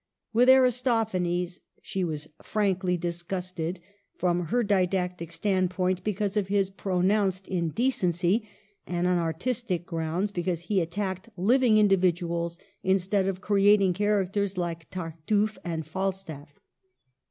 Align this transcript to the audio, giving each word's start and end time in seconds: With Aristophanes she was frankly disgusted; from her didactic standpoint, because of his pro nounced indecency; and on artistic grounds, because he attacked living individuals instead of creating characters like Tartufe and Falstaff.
With 0.33 0.49
Aristophanes 0.49 1.61
she 1.83 2.03
was 2.03 2.27
frankly 2.41 2.97
disgusted; 2.97 3.79
from 4.17 4.45
her 4.47 4.63
didactic 4.63 5.31
standpoint, 5.31 6.03
because 6.03 6.35
of 6.35 6.47
his 6.47 6.71
pro 6.71 7.01
nounced 7.01 7.47
indecency; 7.47 8.49
and 8.87 9.05
on 9.05 9.19
artistic 9.19 9.85
grounds, 9.85 10.31
because 10.31 10.61
he 10.61 10.81
attacked 10.81 11.29
living 11.37 11.77
individuals 11.77 12.57
instead 12.81 13.27
of 13.27 13.41
creating 13.41 13.93
characters 13.93 14.57
like 14.57 14.89
Tartufe 14.89 15.59
and 15.63 15.85
Falstaff. 15.85 16.59